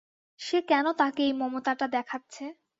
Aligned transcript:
সে 0.39 0.57
কেন 0.67 0.85
তাঁকে 0.93 1.21
এই 1.23 1.33
মমতোটা 1.33 1.85
দেখাচ্ছে? 1.87 2.43